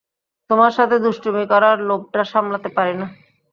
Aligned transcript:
তোমার 0.49 0.71
সাথে 0.77 0.95
দুষ্টুমি 0.99 1.43
করার 1.51 1.77
লোভটা 1.89 2.21
সামলাতে 2.31 2.69
পারি 2.77 2.93
না! 2.95 3.07